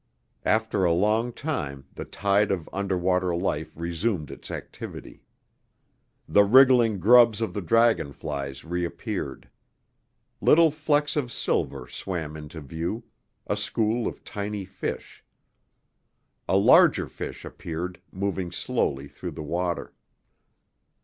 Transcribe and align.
After 0.45 0.83
a 0.83 0.91
long 0.91 1.31
time 1.31 1.85
the 1.93 2.05
tide 2.05 2.49
of 2.49 2.67
underwater 2.73 3.35
life 3.35 3.71
resumed 3.75 4.31
its 4.31 4.49
activity. 4.49 5.21
The 6.27 6.43
wriggling 6.43 6.97
grubs 6.99 7.39
of 7.39 7.53
the 7.53 7.61
dragonflies 7.61 8.65
reappeared. 8.65 9.47
Little 10.41 10.71
flecks 10.71 11.15
of 11.15 11.31
silver 11.31 11.87
swam 11.87 12.35
into 12.35 12.61
view 12.61 13.03
a 13.45 13.55
school 13.55 14.07
of 14.07 14.23
tiny 14.23 14.65
fish. 14.65 15.23
A 16.49 16.57
larger 16.57 17.05
fish 17.07 17.45
appeared, 17.45 18.01
moving 18.11 18.51
slowly 18.51 19.07
through 19.07 19.33
the 19.37 19.43
water. 19.43 19.93